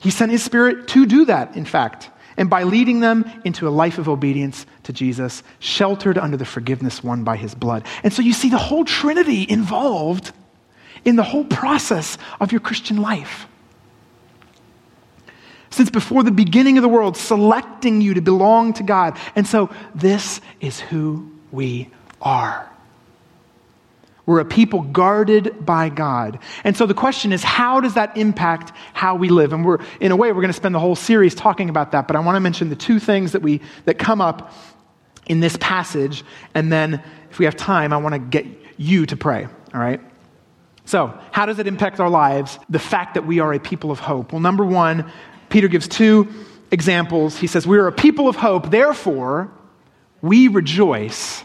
[0.00, 3.70] He sent his Spirit to do that, in fact and by leading them into a
[3.70, 7.84] life of obedience to Jesus, sheltered under the forgiveness won by his blood.
[8.02, 10.32] And so you see the whole Trinity involved
[11.04, 13.46] in the whole process of your Christian life.
[15.70, 19.16] Since before the beginning of the world, selecting you to belong to God.
[19.36, 21.88] And so this is who we
[22.20, 22.68] are.
[24.26, 26.38] We're a people guarded by God.
[26.62, 29.52] And so the question is, how does that impact how we live?
[29.52, 32.06] And we're, in a way, we're going to spend the whole series talking about that.
[32.06, 34.52] But I want to mention the two things that, we, that come up
[35.26, 36.24] in this passage.
[36.54, 38.46] And then, if we have time, I want to get
[38.76, 40.00] you to pray, all right?
[40.90, 42.58] So, how does it impact our lives?
[42.68, 44.32] The fact that we are a people of hope.
[44.32, 45.08] Well, number one,
[45.48, 46.26] Peter gives two
[46.72, 47.36] examples.
[47.36, 49.52] He says, We are a people of hope, therefore,
[50.20, 51.44] we rejoice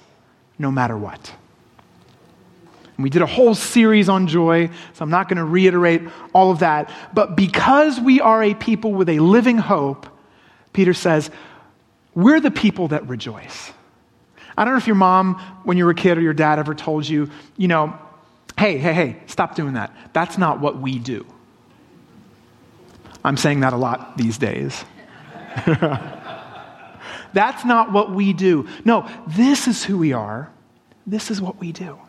[0.57, 1.31] no matter what.
[2.97, 6.01] And we did a whole series on joy, so I'm not going to reiterate
[6.33, 6.91] all of that.
[7.13, 10.07] But because we are a people with a living hope,
[10.73, 11.29] Peter says,
[12.15, 13.71] we're the people that rejoice.
[14.57, 15.35] I don't know if your mom,
[15.65, 17.99] when you were a kid, or your dad ever told you, you know,
[18.57, 19.95] Hey, hey, hey, stop doing that.
[20.13, 21.25] That's not what we do.
[23.23, 24.85] I'm saying that a lot these days.
[27.33, 28.67] That's not what we do.
[28.85, 30.51] No, this is who we are.
[31.05, 31.99] This is what we do.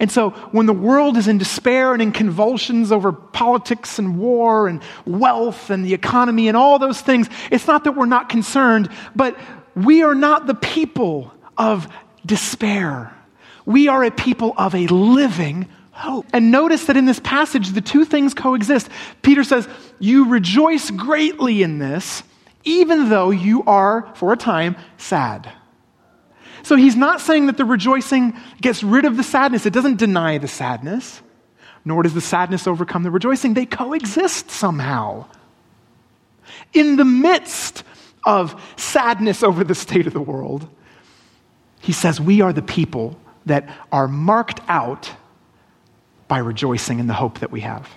[0.00, 4.66] And so when the world is in despair and in convulsions over politics and war
[4.66, 8.88] and wealth and the economy and all those things, it's not that we're not concerned,
[9.14, 9.38] but
[9.76, 11.88] we are not the people of
[12.24, 13.14] despair.
[13.66, 16.26] We are a people of a living hope.
[16.32, 18.88] And notice that in this passage, the two things coexist.
[19.22, 19.68] Peter says,
[19.98, 22.22] You rejoice greatly in this,
[22.64, 25.50] even though you are, for a time, sad.
[26.62, 30.38] So he's not saying that the rejoicing gets rid of the sadness, it doesn't deny
[30.38, 31.20] the sadness,
[31.84, 33.54] nor does the sadness overcome the rejoicing.
[33.54, 35.26] They coexist somehow.
[36.72, 37.84] In the midst
[38.26, 40.66] of sadness over the state of the world,
[41.80, 45.10] he says, We are the people that are marked out
[46.28, 47.88] by rejoicing in the hope that we have.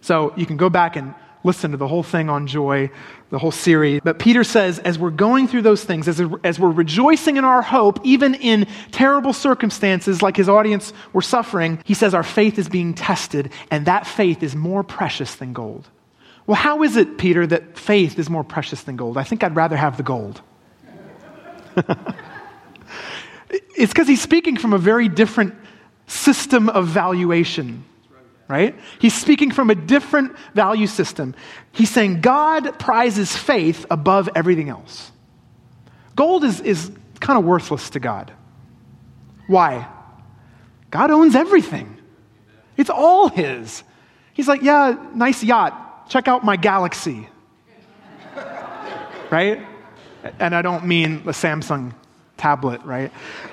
[0.00, 1.14] So you can go back and
[1.44, 2.90] listen to the whole thing on joy,
[3.30, 4.00] the whole series.
[4.02, 7.62] But Peter says, as we're going through those things, as, as we're rejoicing in our
[7.62, 12.68] hope, even in terrible circumstances like his audience were suffering, he says our faith is
[12.68, 15.88] being tested, and that faith is more precious than gold.
[16.46, 19.18] Well, how is it, Peter, that faith is more precious than gold?
[19.18, 20.40] I think I'd rather have the gold.
[23.76, 25.54] it's because he's speaking from a very different
[26.08, 27.84] system of valuation,
[28.48, 28.74] right?
[28.98, 31.34] He's speaking from a different value system.
[31.70, 35.12] He's saying God prizes faith above everything else.
[36.16, 36.90] Gold is, is
[37.20, 38.32] kind of worthless to God.
[39.46, 39.86] Why?
[40.90, 41.96] God owns everything,
[42.76, 43.84] it's all His.
[44.32, 46.08] He's like, yeah, nice yacht.
[46.08, 47.28] Check out my galaxy.
[49.30, 49.66] right?
[50.38, 51.92] And I don't mean the Samsung
[52.38, 53.12] tablet, right?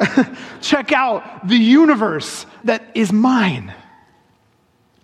[0.62, 3.74] Check out the universe that is mine,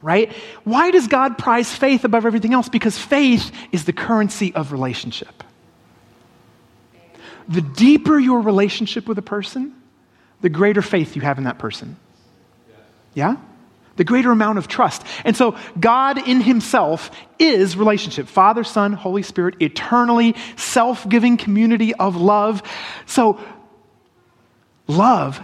[0.02, 0.32] right?
[0.64, 2.70] Why does God prize faith above everything else?
[2.70, 5.44] Because faith is the currency of relationship.
[7.50, 9.76] The deeper your relationship with a person,
[10.42, 11.98] the greater faith you have in that person.
[13.14, 13.36] Yeah?
[13.98, 15.04] The greater amount of trust.
[15.26, 21.94] And so, God in Himself is relationship Father, Son, Holy Spirit, eternally self giving community
[21.94, 22.64] of love.
[23.06, 23.40] So,
[24.88, 25.42] Love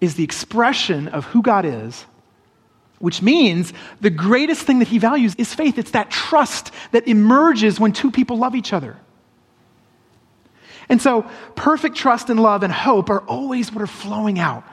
[0.00, 2.04] is the expression of who God is,
[2.98, 5.78] which means the greatest thing that he values is faith.
[5.78, 8.96] It's that trust that emerges when two people love each other.
[10.88, 11.22] And so,
[11.54, 14.64] perfect trust and love and hope are always what are flowing out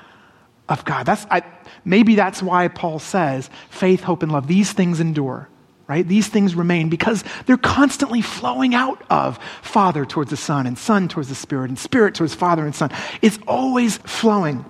[0.68, 1.06] of God.
[1.06, 1.44] That's, I,
[1.86, 5.48] maybe that's why Paul says faith, hope, and love, these things endure
[5.88, 6.08] right?
[6.08, 11.08] These things remain because they're constantly flowing out of Father towards the Son and Son
[11.08, 12.92] towards the Spirit and Spirit towards Father and Son.
[13.22, 14.66] It's always flowing.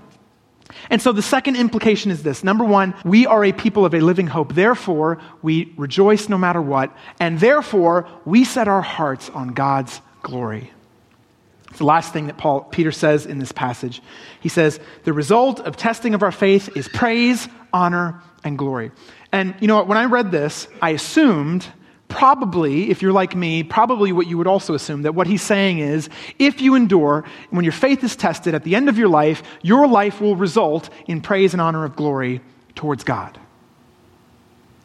[0.89, 2.43] And so the second implication is this.
[2.43, 4.53] Number one, we are a people of a living hope.
[4.53, 6.95] Therefore, we rejoice no matter what.
[7.20, 10.72] And therefore, we set our hearts on God's glory.
[11.70, 14.01] It's the last thing that Paul Peter says in this passage.
[14.39, 18.91] He says, "The result of testing of our faith is praise, honor, and glory."
[19.38, 21.67] And you know when I read this, I assumed
[22.07, 25.77] probably, if you're like me, probably what you would also assume that what he's saying
[25.77, 26.09] is
[26.39, 29.88] if you endure, when your faith is tested at the end of your life, your
[29.88, 32.41] life will result in praise and honor of glory
[32.73, 33.38] towards God.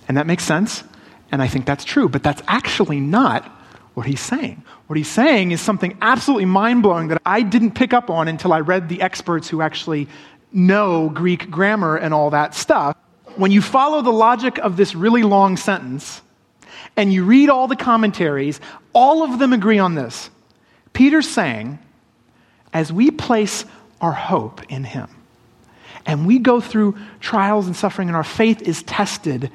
[0.06, 0.84] And that makes sense,
[1.30, 3.46] and I think that's true, but that's actually not
[3.94, 4.62] what he's saying.
[4.86, 8.52] What he's saying is something absolutely mind blowing that I didn't pick up on until
[8.52, 10.08] I read the experts who actually
[10.52, 12.98] know Greek grammar and all that stuff.
[13.36, 16.22] When you follow the logic of this really long sentence,
[16.96, 18.60] and you read all the commentaries,
[18.92, 20.30] all of them agree on this.
[20.92, 21.78] Peter's saying,
[22.72, 23.64] as we place
[24.00, 25.08] our hope in him,
[26.04, 29.50] and we go through trials and suffering, and our faith is tested,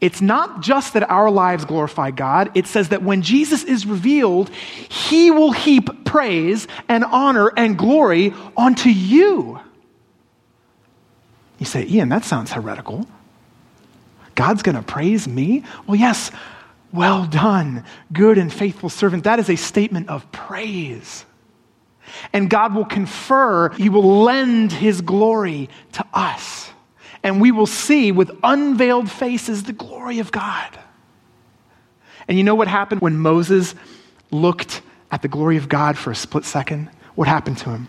[0.00, 4.50] it's not just that our lives glorify God, it says that when Jesus is revealed,
[4.50, 9.60] he will heap praise and honor and glory onto you.
[11.62, 13.06] You say, Ian, that sounds heretical.
[14.34, 15.62] God's going to praise me?
[15.86, 16.32] Well, yes,
[16.92, 19.22] well done, good and faithful servant.
[19.22, 21.24] That is a statement of praise.
[22.32, 26.68] And God will confer, He will lend His glory to us.
[27.22, 30.76] And we will see with unveiled faces the glory of God.
[32.26, 33.76] And you know what happened when Moses
[34.32, 34.82] looked
[35.12, 36.90] at the glory of God for a split second?
[37.14, 37.86] What happened to him?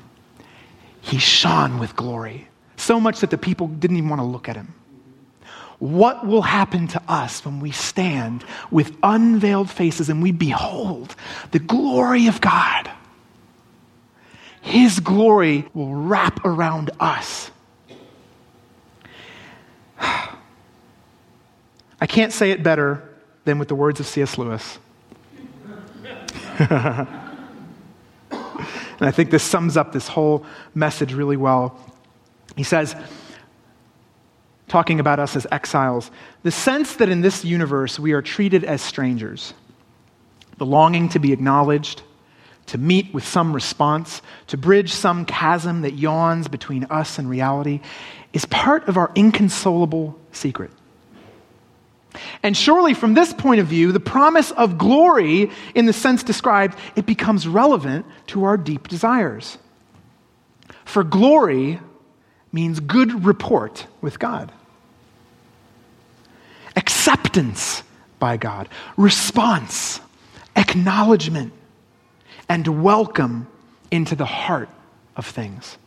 [1.02, 2.50] He shone with glory,
[2.84, 4.74] so much that the people didn't even want to look at him.
[5.80, 11.16] What will happen to us when we stand with unveiled faces and we behold
[11.52, 12.90] the glory of God?
[14.62, 17.52] His glory will wrap around us.
[20.00, 20.38] I
[22.08, 23.04] can't say it better
[23.44, 24.38] than with the words of C.S.
[24.38, 24.80] Lewis.
[26.60, 27.08] and
[29.02, 31.78] I think this sums up this whole message really well.
[32.56, 32.96] He says,
[34.68, 36.10] talking about us as exiles,
[36.44, 39.54] the sense that in this universe we are treated as strangers,
[40.58, 42.02] the longing to be acknowledged,
[42.68, 47.82] to meet with some response, to bridge some chasm that yawns between us and reality,
[48.32, 50.72] is part of our inconsolable secret.
[52.42, 56.78] And surely, from this point of view, the promise of glory, in the sense described,
[56.96, 59.58] it becomes relevant to our deep desires.
[60.86, 61.80] For glory
[62.54, 64.52] means good report with God
[66.76, 67.84] acceptance
[68.20, 70.00] by God, response,
[70.56, 71.54] acknowledgement,
[72.48, 73.48] and welcome
[73.92, 74.70] into the heart
[75.16, 75.78] of things.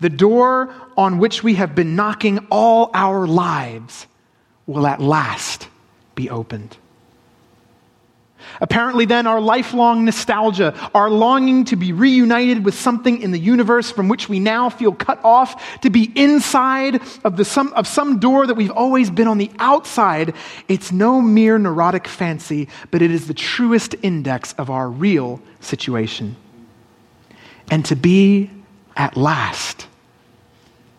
[0.00, 4.06] The door on which we have been knocking all our lives
[4.66, 5.68] will at last
[6.14, 6.76] be opened.
[8.60, 13.90] Apparently, then, our lifelong nostalgia, our longing to be reunited with something in the universe
[13.90, 18.18] from which we now feel cut off, to be inside of, the, some, of some
[18.18, 20.34] door that we've always been on the outside,
[20.68, 26.36] it's no mere neurotic fancy, but it is the truest index of our real situation.
[27.70, 28.50] And to be,
[28.96, 29.86] at last,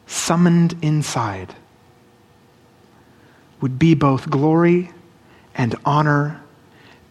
[0.07, 1.53] summoned inside
[3.61, 4.91] would be both glory
[5.55, 6.40] and honor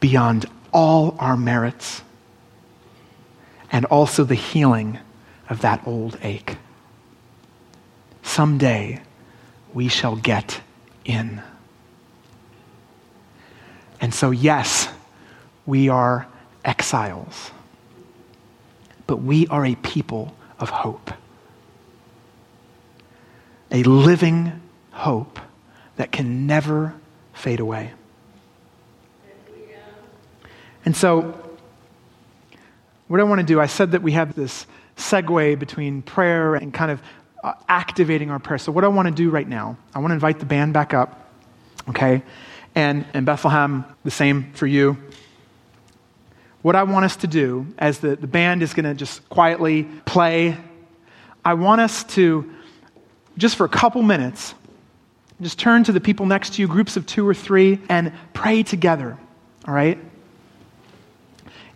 [0.01, 2.03] beyond all our merits
[3.70, 4.98] and also the healing
[5.48, 6.57] of that old ache.
[8.22, 9.01] Someday
[9.72, 10.61] we shall get
[11.05, 11.42] in.
[14.01, 14.88] And so, yes,
[15.66, 16.26] we are
[16.64, 17.51] exiles,
[19.07, 21.12] but we are a people of hope.
[23.70, 24.61] A living
[24.92, 25.38] hope
[25.96, 26.94] that can never
[27.32, 27.92] fade away.
[30.85, 31.35] And so,
[33.09, 34.66] what I want to do, I said that we have this
[34.97, 37.03] segue between prayer and kind of
[37.43, 38.59] uh, activating our prayer.
[38.59, 40.95] So, what I want to do right now, I want to invite the band back
[40.95, 41.31] up,
[41.89, 42.22] okay?
[42.74, 44.97] And in Bethlehem, the same for you.
[46.62, 49.85] What I want us to do, as the, the band is going to just quietly
[50.05, 50.57] play,
[51.45, 52.53] I want us to,
[53.39, 54.55] just for a couple minutes,
[55.41, 58.62] just turn to the people next to you, groups of two or three, and pray
[58.62, 59.16] together,
[59.66, 59.99] all right?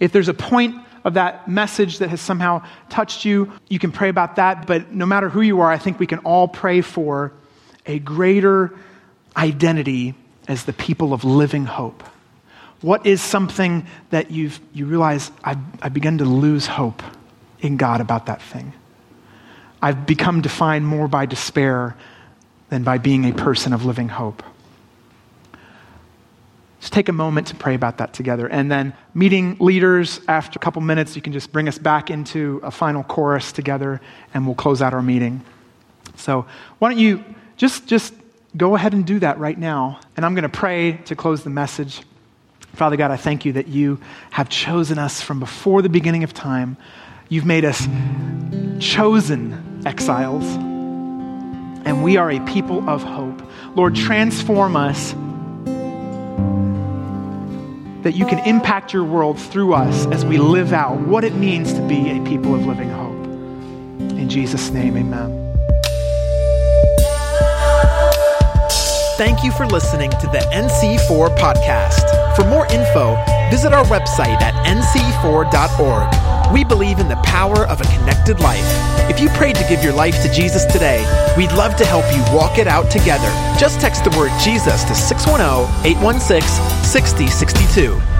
[0.00, 4.08] If there's a point of that message that has somehow touched you, you can pray
[4.08, 4.66] about that.
[4.66, 7.32] But no matter who you are, I think we can all pray for
[7.86, 8.74] a greater
[9.36, 10.14] identity
[10.48, 12.02] as the people of living hope.
[12.80, 17.02] What is something that you've, you realize I've, I've begun to lose hope
[17.60, 18.72] in God about that thing?
[19.80, 21.96] I've become defined more by despair
[22.70, 24.42] than by being a person of living hope.
[26.84, 28.46] Just take a moment to pray about that together.
[28.46, 32.60] And then, meeting leaders, after a couple minutes, you can just bring us back into
[32.62, 34.02] a final chorus together,
[34.34, 35.40] and we'll close out our meeting.
[36.16, 36.44] So,
[36.80, 37.24] why don't you
[37.56, 38.12] just, just
[38.54, 39.98] go ahead and do that right now?
[40.14, 42.02] And I'm going to pray to close the message.
[42.74, 43.98] Father God, I thank you that you
[44.30, 46.76] have chosen us from before the beginning of time.
[47.30, 47.88] You've made us
[48.78, 50.44] chosen exiles,
[51.86, 53.40] and we are a people of hope.
[53.74, 55.14] Lord, transform us
[58.04, 61.72] that you can impact your world through us as we live out what it means
[61.72, 63.24] to be a people of living hope.
[64.12, 65.40] In Jesus' name, amen.
[69.16, 72.36] Thank you for listening to the NC4 podcast.
[72.36, 73.16] For more info,
[73.50, 76.33] visit our website at nc4.org.
[76.54, 78.62] We believe in the power of a connected life.
[79.10, 81.04] If you prayed to give your life to Jesus today,
[81.36, 83.26] we'd love to help you walk it out together.
[83.58, 86.46] Just text the word Jesus to 610 816
[86.84, 88.13] 6062.